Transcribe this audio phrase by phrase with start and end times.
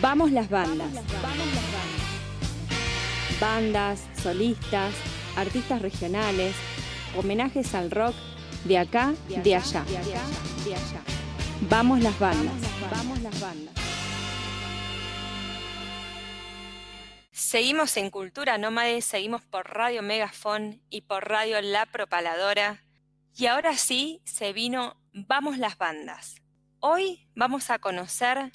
[0.00, 0.92] Vamos las bandas.
[3.40, 4.94] Bandas, solistas,
[5.34, 6.54] artistas regionales,
[7.16, 8.14] homenajes al rock
[8.64, 9.84] de acá, de allá.
[11.68, 12.54] Vamos las bandas.
[12.92, 13.74] Vamos las bandas.
[17.32, 22.84] Seguimos en Cultura Nómade, seguimos por Radio Megafon y por Radio La Propaladora.
[23.34, 26.36] Y ahora sí se vino Vamos las bandas.
[26.78, 28.52] Hoy vamos a conocer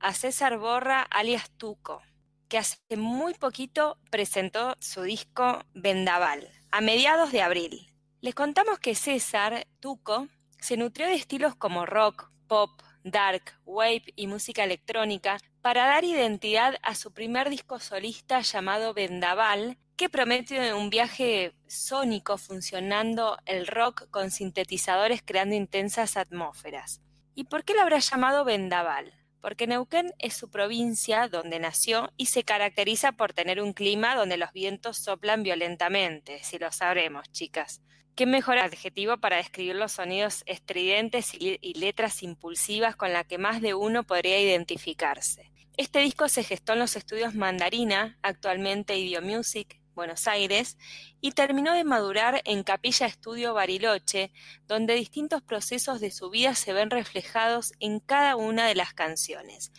[0.00, 2.02] a César Borra alias Tuco,
[2.48, 7.86] que hace muy poquito presentó su disco Vendaval, a mediados de abril.
[8.22, 10.26] Les contamos que César Tuco
[10.58, 12.70] se nutrió de estilos como rock, pop,
[13.04, 19.76] dark, wave y música electrónica para dar identidad a su primer disco solista llamado Vendaval,
[19.96, 27.02] que promete un viaje sónico funcionando el rock con sintetizadores creando intensas atmósferas.
[27.34, 29.19] ¿Y por qué lo habrá llamado Vendaval?
[29.40, 34.36] Porque Neuquén es su provincia donde nació y se caracteriza por tener un clima donde
[34.36, 37.82] los vientos soplan violentamente, si lo sabremos, chicas.
[38.14, 43.62] ¿Qué mejor adjetivo para describir los sonidos estridentes y, letras impulsivas con la que más
[43.62, 45.50] de uno podría identificarse?
[45.78, 50.78] Este disco se gestó en los estudios Mandarina, actualmente Idio Music, Buenos Aires,
[51.20, 54.32] y terminó de madurar en Capilla Estudio Bariloche,
[54.66, 59.72] donde distintos procesos de su vida se ven reflejados en cada una de las canciones.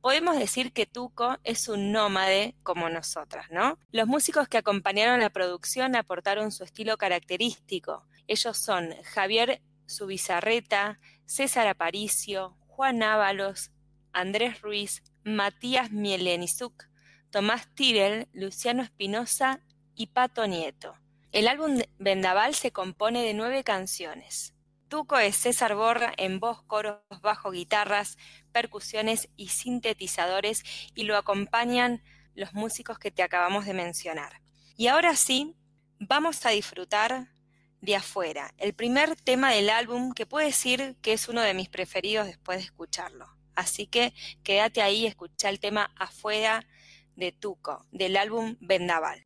[0.00, 3.78] Podemos decir que Tuco es un nómade como nosotras, ¿no?
[3.92, 8.04] Los músicos que acompañaron la producción aportaron su estilo característico.
[8.26, 13.70] Ellos son Javier Subizarreta, César Aparicio, Juan Ábalos,
[14.12, 16.88] Andrés Ruiz, Matías Mielenizuk,
[17.30, 19.60] Tomás Tirel, Luciano Espinosa
[19.98, 20.94] y Pato Nieto.
[21.32, 24.54] El álbum Vendaval se compone de nueve canciones.
[24.86, 28.16] Tuco es César Borra en voz, coros, bajo, guitarras,
[28.52, 32.02] percusiones y sintetizadores y lo acompañan
[32.34, 34.40] los músicos que te acabamos de mencionar.
[34.76, 35.56] Y ahora sí,
[35.98, 37.28] vamos a disfrutar
[37.80, 41.68] de afuera, el primer tema del álbum que puedo decir que es uno de mis
[41.68, 43.26] preferidos después de escucharlo.
[43.56, 44.14] Así que
[44.44, 46.64] quédate ahí y escucha el tema afuera
[47.16, 49.24] de Tuco, del álbum Vendaval.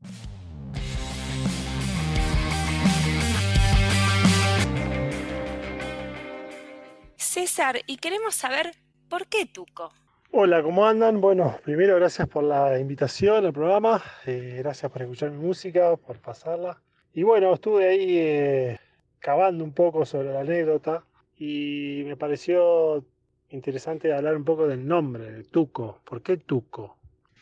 [7.43, 8.71] César, y queremos saber
[9.09, 9.93] por qué Tuco.
[10.31, 11.21] Hola, ¿cómo andan?
[11.21, 16.21] Bueno, primero gracias por la invitación al programa, eh, gracias por escuchar mi música, por
[16.21, 16.81] pasarla.
[17.13, 18.79] Y bueno, estuve ahí eh,
[19.19, 21.05] cavando un poco sobre la anécdota
[21.37, 23.05] y me pareció
[23.49, 26.01] interesante hablar un poco del nombre, de Tuco.
[26.05, 26.97] ¿Por qué Tuco?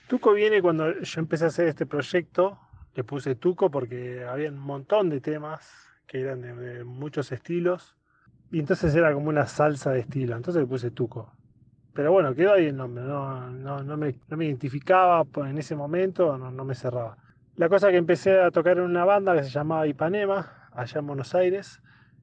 [0.08, 2.58] Tuco viene cuando yo empecé a hacer este proyecto,
[2.94, 5.70] le puse Tuco porque había un montón de temas
[6.06, 7.99] que eran de muchos estilos
[8.50, 11.32] y entonces era como una salsa de estilo, entonces le puse Tuco.
[11.92, 16.74] Pero bueno, quedó ahí el nombre, no, no, me, identificaba en ese momento, no, me
[16.74, 17.16] cerraba.
[17.56, 21.06] La cosa que empecé a tocar en una banda que se llamaba Ipanema, allá en
[21.06, 21.82] Buenos Aires,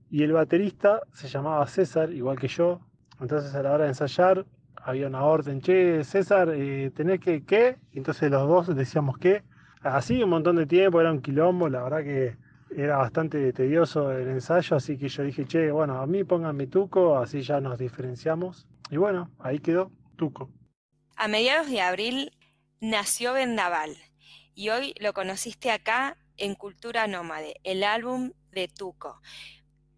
[0.09, 2.79] y el baterista se llamaba César, igual que yo.
[3.19, 4.45] Entonces a la hora de ensayar
[4.75, 7.77] había una orden, che, César, eh, ¿tenés que qué?
[7.93, 9.43] Entonces los dos decíamos qué.
[9.81, 12.37] Así un montón de tiempo, era un quilombo, la verdad que
[12.75, 17.17] era bastante tedioso el ensayo, así que yo dije, che, bueno, a mí pónganme Tuco,
[17.17, 18.67] así ya nos diferenciamos.
[18.89, 20.49] Y bueno, ahí quedó Tuco.
[21.15, 22.31] A mediados de abril
[22.79, 23.97] nació Vendaval
[24.53, 29.21] y hoy lo conociste acá en Cultura Nómade, el álbum de Tuco.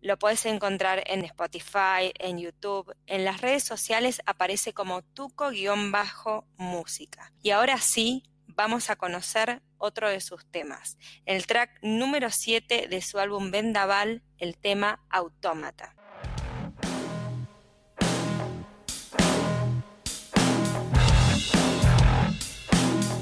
[0.01, 5.53] Lo puedes encontrar en Spotify, en YouTube, en las redes sociales aparece como Tuco-música.
[7.41, 8.23] Y ahora sí,
[8.59, 14.21] vamos a conocer otro de sus temas, el track número 7 de su álbum Vendaval,
[14.37, 15.95] el tema Autómata.